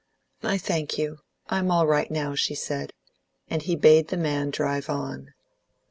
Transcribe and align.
"I 0.41 0.57
thank 0.57 0.97
you; 0.97 1.19
I 1.47 1.59
am 1.59 1.69
all 1.69 1.85
right 1.85 2.09
now," 2.09 2.33
she 2.33 2.55
said, 2.55 2.93
and 3.51 3.61
he 3.61 3.75
bade 3.75 4.07
the 4.07 4.17
man 4.17 4.49
drive 4.49 4.89
on. 4.89 5.35